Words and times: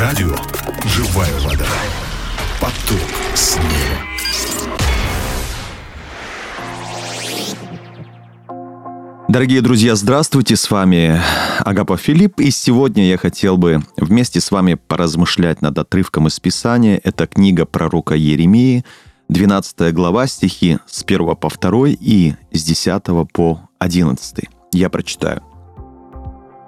Радио 0.00 0.34
«Живая 0.86 1.38
вода». 1.40 1.66
Поток 2.58 3.06
снега. 3.34 3.98
Дорогие 9.28 9.60
друзья, 9.60 9.94
здравствуйте, 9.96 10.56
с 10.56 10.70
вами 10.70 11.20
Агапов 11.58 12.00
Филипп, 12.00 12.40
и 12.40 12.50
сегодня 12.50 13.10
я 13.10 13.18
хотел 13.18 13.58
бы 13.58 13.82
вместе 13.98 14.40
с 14.40 14.50
вами 14.50 14.78
поразмышлять 14.88 15.60
над 15.60 15.76
отрывком 15.76 16.28
из 16.28 16.40
Писания. 16.40 16.98
Это 17.04 17.26
книга 17.26 17.66
пророка 17.66 18.14
Еремии, 18.14 18.86
12 19.28 19.92
глава, 19.92 20.26
стихи 20.28 20.78
с 20.86 21.04
1 21.04 21.36
по 21.36 21.50
2 21.50 21.88
и 21.88 22.32
с 22.52 22.64
10 22.64 23.02
по 23.34 23.68
11. 23.78 24.48
Я 24.72 24.88
прочитаю. 24.88 25.49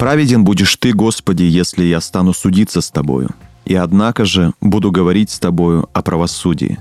«Праведен 0.03 0.43
будешь 0.43 0.75
ты, 0.79 0.93
Господи, 0.93 1.45
если 1.45 1.85
я 1.85 2.01
стану 2.01 2.33
судиться 2.33 2.81
с 2.81 2.91
тобою, 2.91 3.31
и 3.65 3.77
однако 3.77 4.25
же 4.25 4.53
буду 4.61 4.91
говорить 4.91 5.31
с 5.31 5.39
тобою 5.39 5.89
о 5.93 6.03
правосудии. 6.03 6.81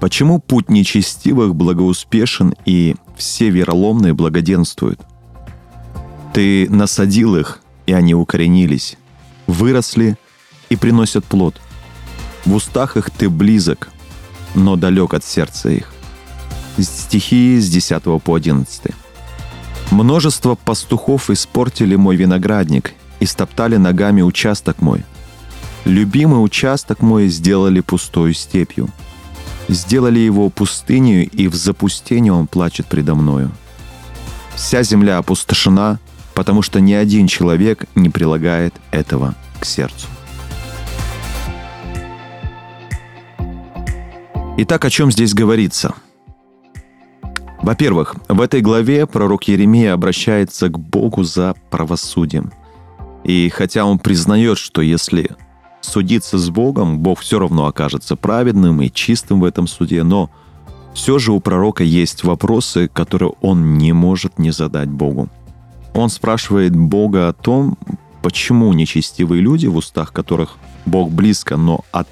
Почему 0.00 0.38
путь 0.38 0.70
нечестивых 0.70 1.54
благоуспешен 1.54 2.54
и 2.64 2.96
все 3.18 3.50
вероломные 3.50 4.14
благоденствуют? 4.14 4.98
Ты 6.32 6.70
насадил 6.70 7.36
их, 7.36 7.60
и 7.84 7.92
они 7.92 8.14
укоренились, 8.14 8.96
выросли 9.46 10.16
и 10.70 10.76
приносят 10.76 11.26
плод. 11.26 11.60
В 12.46 12.54
устах 12.54 12.96
их 12.96 13.10
ты 13.10 13.28
близок, 13.28 13.90
но 14.54 14.76
далек 14.76 15.12
от 15.12 15.22
сердца 15.22 15.68
их. 15.68 15.92
Стихи 16.78 17.60
с 17.60 17.68
10 17.68 18.22
по 18.22 18.34
11. 18.34 18.94
Множество 19.90 20.54
пастухов 20.54 21.30
испортили 21.30 21.96
мой 21.96 22.16
виноградник 22.16 22.92
и 23.20 23.26
стоптали 23.26 23.76
ногами 23.76 24.22
участок 24.22 24.82
мой. 24.82 25.04
Любимый 25.84 26.44
участок 26.44 27.00
мой 27.00 27.28
сделали 27.28 27.80
пустою 27.80 28.34
степью. 28.34 28.90
Сделали 29.68 30.18
его 30.18 30.50
пустынью, 30.50 31.28
и 31.28 31.48
в 31.48 31.54
запустении 31.54 32.30
он 32.30 32.46
плачет 32.46 32.86
предо 32.86 33.14
мною. 33.14 33.50
Вся 34.54 34.82
земля 34.82 35.18
опустошена, 35.18 35.98
потому 36.34 36.62
что 36.62 36.80
ни 36.80 36.92
один 36.92 37.26
человек 37.26 37.86
не 37.94 38.10
прилагает 38.10 38.74
этого 38.90 39.34
к 39.60 39.64
сердцу. 39.64 40.06
Итак, 44.58 44.84
о 44.84 44.90
чем 44.90 45.12
здесь 45.12 45.34
говорится? 45.34 45.94
Во-первых, 47.62 48.16
в 48.28 48.40
этой 48.40 48.60
главе 48.60 49.06
пророк 49.06 49.44
Еремия 49.44 49.92
обращается 49.92 50.68
к 50.68 50.78
Богу 50.78 51.24
за 51.24 51.54
правосудием. 51.70 52.52
И 53.24 53.48
хотя 53.50 53.84
он 53.84 53.98
признает, 53.98 54.58
что 54.58 54.80
если 54.80 55.30
судиться 55.80 56.38
с 56.38 56.50
Богом, 56.50 57.00
Бог 57.00 57.20
все 57.20 57.38
равно 57.38 57.66
окажется 57.66 58.16
праведным 58.16 58.80
и 58.80 58.90
чистым 58.90 59.40
в 59.40 59.44
этом 59.44 59.66
суде, 59.66 60.02
но 60.02 60.30
все 60.94 61.18
же 61.18 61.32
у 61.32 61.40
пророка 61.40 61.84
есть 61.84 62.24
вопросы, 62.24 62.88
которые 62.88 63.32
он 63.40 63.76
не 63.76 63.92
может 63.92 64.38
не 64.38 64.50
задать 64.50 64.88
Богу. 64.88 65.28
Он 65.94 66.10
спрашивает 66.10 66.74
Бога 66.74 67.28
о 67.28 67.32
том, 67.32 67.76
почему 68.22 68.72
нечестивые 68.72 69.42
люди, 69.42 69.66
в 69.66 69.76
устах 69.76 70.12
которых 70.12 70.56
Бог 70.86 71.10
близко, 71.10 71.56
но 71.56 71.84
от 71.92 72.08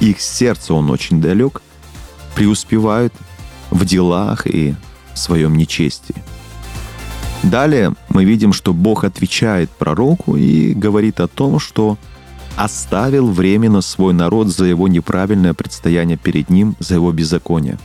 их 0.00 0.20
сердца 0.20 0.74
он 0.74 0.90
очень 0.90 1.20
далек– 1.20 1.62
преуспевают 2.34 3.14
в 3.74 3.84
делах 3.84 4.46
и 4.46 4.74
в 5.12 5.18
своем 5.18 5.54
нечестии. 5.56 6.14
Далее 7.42 7.92
мы 8.08 8.24
видим, 8.24 8.54
что 8.54 8.72
Бог 8.72 9.04
отвечает 9.04 9.68
пророку 9.68 10.36
и 10.36 10.72
говорит 10.72 11.20
о 11.20 11.28
том, 11.28 11.58
что 11.58 11.98
оставил 12.56 13.30
временно 13.30 13.82
свой 13.82 14.14
народ 14.14 14.48
за 14.48 14.64
его 14.64 14.88
неправильное 14.88 15.52
предстояние 15.52 16.16
перед 16.16 16.48
ним, 16.48 16.76
за 16.78 16.94
его 16.94 17.12
беззаконие. 17.12 17.78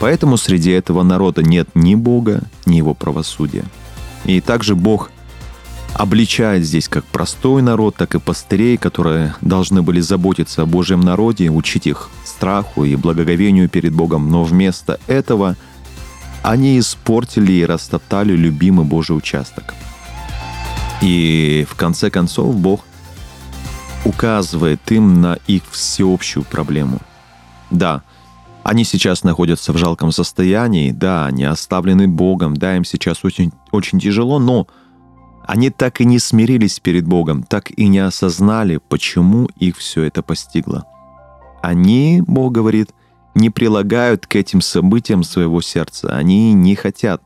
Поэтому 0.00 0.36
среди 0.36 0.70
этого 0.70 1.04
народа 1.04 1.42
нет 1.44 1.68
ни 1.74 1.94
Бога, 1.94 2.42
ни 2.66 2.76
его 2.76 2.94
правосудия. 2.94 3.64
И 4.24 4.40
также 4.40 4.74
Бог– 4.74 5.12
обличает 5.94 6.64
здесь 6.64 6.88
как 6.88 7.04
простой 7.04 7.62
народ, 7.62 7.96
так 7.96 8.14
и 8.14 8.18
пастырей, 8.20 8.76
которые 8.76 9.34
должны 9.40 9.82
были 9.82 10.00
заботиться 10.00 10.62
о 10.62 10.66
Божьем 10.66 11.00
народе, 11.00 11.50
учить 11.50 11.86
их 11.86 12.10
страху 12.24 12.84
и 12.84 12.96
благоговению 12.96 13.68
перед 13.68 13.92
Богом, 13.92 14.30
но 14.30 14.44
вместо 14.44 14.98
этого 15.06 15.56
они 16.42 16.78
испортили 16.78 17.52
и 17.52 17.66
растоптали 17.66 18.32
любимый 18.32 18.84
Божий 18.84 19.16
участок. 19.16 19.74
И 21.02 21.66
в 21.68 21.74
конце 21.74 22.10
концов 22.10 22.56
Бог 22.56 22.84
указывает 24.04 24.80
им 24.90 25.20
на 25.20 25.38
их 25.46 25.62
всеобщую 25.70 26.44
проблему. 26.44 27.00
Да, 27.70 28.02
они 28.64 28.84
сейчас 28.84 29.24
находятся 29.24 29.72
в 29.72 29.78
жалком 29.78 30.10
состоянии, 30.10 30.90
да, 30.90 31.26
они 31.26 31.44
оставлены 31.44 32.08
Богом, 32.08 32.56
да, 32.56 32.76
им 32.76 32.84
сейчас 32.84 33.24
очень, 33.24 33.52
очень 33.70 34.00
тяжело, 34.00 34.38
но– 34.38 34.66
они 35.46 35.70
так 35.70 36.00
и 36.00 36.04
не 36.04 36.18
смирились 36.18 36.78
перед 36.78 37.06
Богом, 37.06 37.42
так 37.42 37.70
и 37.70 37.88
не 37.88 37.98
осознали, 37.98 38.80
почему 38.88 39.48
их 39.58 39.76
все 39.76 40.04
это 40.04 40.22
постигло. 40.22 40.86
Они, 41.62 42.22
Бог 42.26 42.52
говорит, 42.52 42.90
не 43.34 43.50
прилагают 43.50 44.26
к 44.26 44.36
этим 44.36 44.60
событиям 44.60 45.24
своего 45.24 45.60
сердца. 45.60 46.14
Они 46.14 46.52
не 46.52 46.74
хотят 46.74 47.22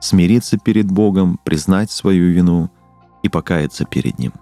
смириться 0.00 0.58
перед 0.58 0.86
Богом, 0.86 1.40
признать 1.44 1.90
свою 1.90 2.30
вину 2.30 2.70
и 3.22 3.28
покаяться 3.28 3.84
перед 3.84 4.18
Ним. 4.18 4.32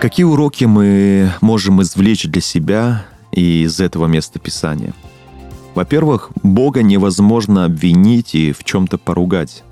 Какие 0.00 0.24
уроки 0.24 0.64
мы 0.64 1.32
можем 1.40 1.82
извлечь 1.82 2.24
для 2.24 2.40
себя 2.40 3.04
и 3.32 3.62
из 3.64 3.80
этого 3.80 4.06
места 4.06 4.38
Писания– 4.38 4.94
во-первых, 5.78 6.32
Бога 6.42 6.82
невозможно 6.82 7.64
обвинить 7.64 8.34
и 8.34 8.50
в 8.50 8.64
чем-то 8.64 8.98
поругать. 8.98 9.62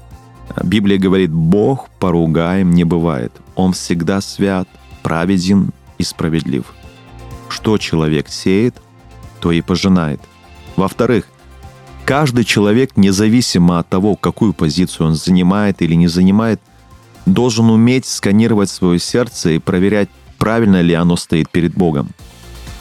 Библия 0.63 0.99
говорит, 0.99 1.33
Бог 1.33 1.89
поругаем 1.99 2.71
не 2.71 2.85
бывает. 2.85 3.33
Он 3.57 3.73
всегда 3.73 4.21
свят, 4.21 4.69
праведен 5.03 5.73
и 5.99 6.05
справедлив. 6.05 6.67
Что 7.49 7.77
человек 7.77 8.29
сеет, 8.29 8.81
то 9.41 9.51
и 9.51 9.63
пожинает. 9.63 10.21
Во-вторых, 10.77 11.27
каждый 12.05 12.45
человек, 12.45 12.97
независимо 12.97 13.81
от 13.81 13.89
того, 13.89 14.15
какую 14.15 14.53
позицию 14.53 15.09
он 15.09 15.17
занимает 15.17 15.83
или 15.83 15.95
не 15.95 16.07
занимает, 16.07 16.61
должен 17.27 17.69
уметь 17.69 18.07
сканировать 18.07 18.71
свое 18.71 19.01
сердце 19.01 19.51
и 19.51 19.59
проверять, 19.59 20.09
правильно 20.39 20.81
ли 20.83 20.95
оно 20.95 21.17
стоит 21.17 21.51
перед 21.51 21.75
Богом. 21.75 22.11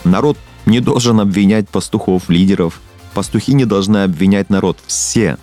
Народ 0.04 0.38
не 0.64 0.78
должен 0.78 1.18
обвинять 1.18 1.68
пастухов, 1.68 2.28
лидеров– 2.28 2.80
Пастухи 3.16 3.54
не 3.54 3.64
должны 3.64 4.02
обвинять 4.02 4.50
народ. 4.50 4.76
Все 4.86 5.38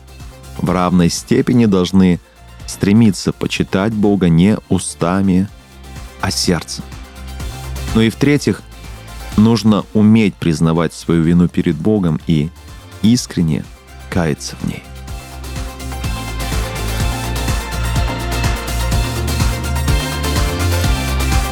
в 0.60 0.70
равной 0.70 1.10
степени 1.10 1.66
должны 1.66 2.20
стремиться 2.68 3.34
почитать 3.34 3.94
Бога 3.94 4.30
не 4.30 4.60
устами, 4.70 5.48
а 6.22 6.30
сердцем. 6.30 6.84
Ну 7.96 8.02
и 8.02 8.12
в-третьих, 8.12 8.62
нужно 9.38 9.86
уметь 9.96 10.36
признавать 10.36 10.94
свою 10.94 11.24
вину 11.24 11.48
перед 11.48 11.76
Богом 11.76 12.22
и 12.28 12.52
искренне 13.02 13.66
каяться 14.12 14.56
в 14.62 14.68
ней. 14.68 14.84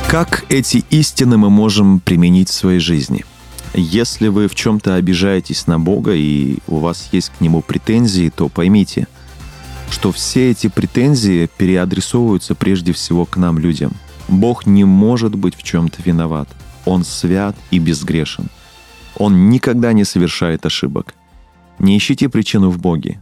Как 0.08 0.46
эти 0.50 0.86
истины 0.92 1.38
мы 1.38 1.50
можем 1.50 2.00
применить 2.00 2.50
в 2.50 2.54
своей 2.54 2.80
жизни? 2.80 3.26
Если 3.74 4.28
вы 4.28 4.48
в 4.48 4.56
чем-то 4.56 4.96
обижаетесь 4.96 5.66
на 5.66 5.80
Бога 5.80 6.14
и 6.14 6.58
у 6.68 6.78
вас 6.78 7.10
есть 7.14 7.30
к 7.30 7.42
Нему 7.42 7.62
претензии, 7.62 8.30
то 8.30 8.50
поймите, 8.50 9.08
что 9.90 10.12
все 10.12 10.52
эти 10.52 10.68
претензии 10.68 11.50
переадресовываются 11.58 12.54
прежде 12.54 12.92
всего 12.92 13.26
к 13.26 13.38
нам, 13.38 13.60
людям. 13.60 13.94
Бог 14.28 14.66
не 14.66 14.84
может 14.84 15.36
быть 15.36 15.56
в 15.56 15.64
чем-то 15.64 16.02
виноват. 16.04 16.50
Он 16.86 17.04
свят 17.04 17.56
и 17.70 17.80
безгрешен. 17.80 18.48
Он 19.16 19.50
никогда 19.50 19.94
не 19.94 20.04
совершает 20.04 20.66
ошибок. 20.66 21.16
Не 21.80 21.98
ищите 21.98 22.28
причину 22.30 22.70
в 22.70 22.78
Боге. 22.78 23.22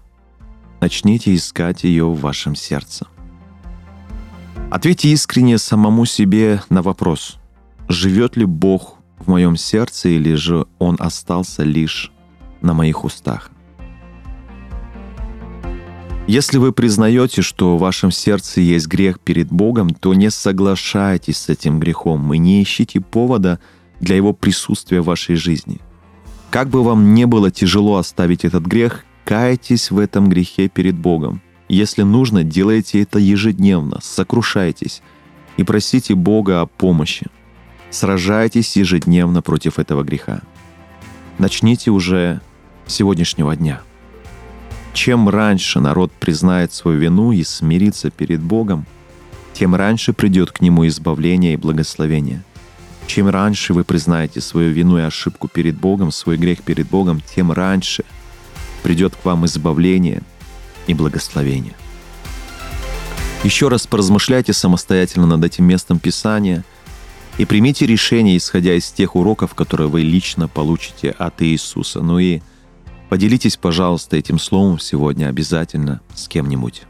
Начните 0.81 1.35
искать 1.35 1.83
ее 1.83 2.05
в 2.05 2.19
вашем 2.19 2.55
сердце. 2.55 3.07
Ответьте 4.71 5.09
искренне 5.09 5.57
самому 5.57 6.05
себе 6.05 6.61
на 6.69 6.81
вопрос, 6.81 7.37
живет 7.87 8.37
ли 8.37 8.45
Бог 8.45 8.98
в 9.19 9.27
моем 9.27 9.55
сердце 9.55 10.09
или 10.09 10.35
же 10.35 10.65
он 10.79 10.95
остался 10.99 11.63
лишь 11.63 12.11
на 12.61 12.73
моих 12.73 13.03
устах. 13.03 13.51
Если 16.27 16.59
вы 16.59 16.71
признаете, 16.71 17.41
что 17.41 17.75
в 17.75 17.79
вашем 17.79 18.11
сердце 18.11 18.61
есть 18.61 18.87
грех 18.87 19.19
перед 19.19 19.51
Богом, 19.51 19.89
то 19.89 20.13
не 20.13 20.29
соглашайтесь 20.29 21.37
с 21.37 21.49
этим 21.49 21.79
грехом 21.79 22.31
и 22.33 22.37
не 22.37 22.61
ищите 22.61 23.01
повода 23.01 23.59
для 23.99 24.15
его 24.15 24.31
присутствия 24.33 25.01
в 25.01 25.05
вашей 25.05 25.35
жизни. 25.35 25.79
Как 26.51 26.69
бы 26.69 26.83
вам 26.83 27.15
не 27.15 27.25
было 27.25 27.49
тяжело 27.49 27.97
оставить 27.97 28.45
этот 28.45 28.63
грех, 28.63 29.05
кайтесь 29.25 29.89
в 29.89 29.97
этом 29.97 30.29
грехе 30.29 30.69
перед 30.69 30.95
Богом. 30.95 31.41
Если 31.67 32.03
нужно, 32.03 32.43
делайте 32.43 33.01
это 33.01 33.17
ежедневно, 33.17 33.99
сокрушайтесь, 34.01 35.01
и 35.57 35.63
просите 35.63 36.13
Бога 36.13 36.61
о 36.61 36.65
помощи. 36.67 37.25
Сражайтесь 37.91 38.75
ежедневно 38.75 39.41
против 39.41 39.79
этого 39.79 40.03
греха. 40.03 40.41
Начните 41.37 41.91
уже 41.91 42.41
с 42.85 42.93
сегодняшнего 42.93 43.55
дня. 43.55 43.81
Чем 44.93 45.29
раньше 45.29 45.79
народ 45.79 46.11
признает 46.11 46.73
свою 46.73 46.99
вину 46.99 47.31
и 47.31 47.43
смирится 47.43 48.09
перед 48.09 48.41
Богом, 48.41 48.85
тем 49.53 49.75
раньше 49.75 50.13
придет 50.13 50.51
к 50.51 50.61
нему 50.61 50.87
избавление 50.87 51.53
и 51.53 51.57
благословение. 51.57 52.43
Чем 53.07 53.27
раньше 53.27 53.73
вы 53.73 53.83
признаете 53.83 54.39
свою 54.39 54.71
вину 54.71 54.99
и 54.99 55.01
ошибку 55.01 55.47
перед 55.47 55.75
Богом, 55.75 56.11
свой 56.11 56.37
грех 56.37 56.61
перед 56.61 56.87
Богом, 56.87 57.21
тем 57.21 57.51
раньше 57.51 58.03
придет 58.83 59.15
к 59.15 59.25
вам 59.25 59.45
избавление 59.45 60.21
и 60.85 60.93
благословение. 60.93 61.73
Еще 63.43 63.67
раз 63.67 63.87
поразмышляйте 63.87 64.53
самостоятельно 64.53 65.25
над 65.25 65.43
этим 65.43 65.65
местом 65.65 65.97
Писания 65.97 66.63
и 67.39 67.45
примите 67.45 67.85
решение, 67.85 68.35
исходя 68.35 68.75
из 68.75 68.91
тех 68.91 69.15
уроков, 69.15 69.55
которые 69.55 69.87
вы 69.87 70.01
лично 70.01 70.49
получите 70.49 71.09
от 71.11 71.41
Иисуса. 71.41 72.01
Ну 72.01 72.19
и 72.19 72.41
поделитесь, 73.07 73.55
пожалуйста, 73.55 74.17
этим 74.17 74.37
словом 74.37 74.77
сегодня 74.77 75.27
обязательно 75.27 76.01
с 76.13 76.27
кем-нибудь. 76.27 76.83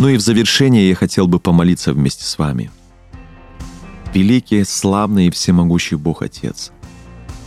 Ну 0.00 0.08
и 0.08 0.16
в 0.16 0.20
завершение 0.20 0.88
я 0.88 0.96
хотел 0.96 1.28
бы 1.28 1.38
помолиться 1.38 1.92
вместе 1.92 2.24
с 2.24 2.36
вами. 2.38 2.72
Великий, 4.12 4.64
славный 4.64 5.28
и 5.28 5.30
всемогущий 5.30 5.94
Бог 5.94 6.22
Отец, 6.22 6.72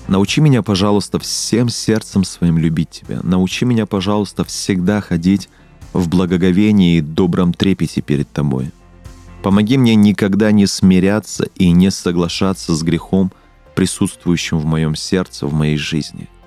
научи 0.07 0.39
меня, 0.39 0.61
пожалуйста, 0.63 1.19
всем 1.19 1.67
сердцем 1.67 2.23
своим 2.23 2.57
любить 2.57 2.91
Тебя. 2.91 3.19
Научи 3.23 3.65
меня, 3.65 3.85
пожалуйста, 3.85 4.45
всегда 4.45 5.01
ходить 5.01 5.49
в 5.91 6.07
благоговении 6.07 6.99
и 6.99 7.01
добром 7.01 7.53
трепете 7.53 7.99
перед 8.01 8.31
Тобой. 8.31 8.71
Помоги 9.43 9.77
мне 9.77 9.95
никогда 9.95 10.51
не 10.51 10.67
смиряться 10.67 11.45
и 11.55 11.71
не 11.71 11.89
соглашаться 11.91 12.75
с 12.75 12.83
грехом, 12.83 13.31
присутствующим 13.75 14.59
в 14.59 14.65
моем 14.65 14.95
сердце, 14.95 15.47
в 15.47 15.53
моей 15.53 15.77
жизни– 15.77 16.29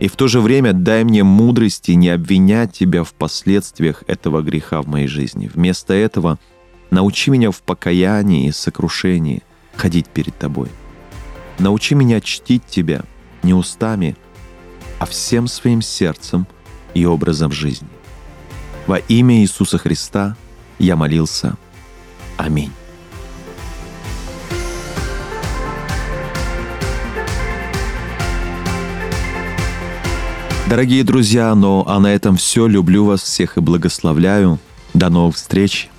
и 0.00 0.08
в 0.08 0.16
то 0.16 0.28
же 0.28 0.40
время 0.40 0.72
дай 0.72 1.04
мне 1.04 1.22
мудрости 1.22 1.92
не 1.92 2.08
обвинять 2.08 2.72
Тебя 2.72 3.04
в 3.04 3.12
последствиях 3.12 4.02
этого 4.06 4.40
греха 4.40 4.80
в 4.80 4.88
моей 4.88 5.06
жизни. 5.06 5.50
Вместо 5.52 5.92
этого 5.92 6.38
научи 6.90 7.30
меня 7.30 7.50
в 7.50 7.60
покаянии 7.60 8.48
и 8.48 8.52
сокрушении 8.52 9.42
ходить 9.76 10.06
перед 10.08 10.36
Тобой. 10.38 10.68
Научи 11.58 11.94
меня 11.94 12.22
чтить 12.22 12.64
Тебя 12.64 13.02
не 13.42 13.52
устами, 13.52 14.16
а 14.98 15.04
всем 15.04 15.46
своим 15.46 15.82
сердцем 15.82 16.46
и 16.94 17.04
образом 17.04 17.52
жизни. 17.52 17.88
Во 18.86 18.96
имя 18.96 19.42
Иисуса 19.42 19.76
Христа 19.76 20.34
я 20.78 20.96
молился. 20.96 21.58
Аминь. 22.40 22.72
Дорогие 30.66 31.04
друзья, 31.04 31.54
ну 31.54 31.84
а 31.86 31.98
на 32.00 32.14
этом 32.14 32.38
все. 32.38 32.66
Люблю 32.66 33.04
вас 33.04 33.22
всех 33.22 33.58
и 33.58 33.60
благословляю. 33.60 34.58
До 34.94 35.10
новых 35.10 35.36
встреч. 35.36 35.90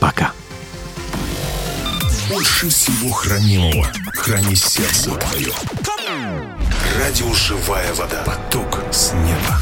Пока. 0.00 0.32
Больше 2.28 2.68
всего 2.68 3.12
хранимого 3.12 3.86
храни 4.14 4.56
сердце 4.56 5.10
твое. 5.10 5.52
Радио 6.98 7.32
«Живая 7.34 7.94
вода». 7.94 8.22
Поток 8.24 8.80
с 8.90 9.12
неба. 9.12 9.60